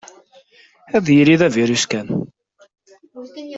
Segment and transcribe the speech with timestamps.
[0.95, 2.07] Ad yili d avirus kan.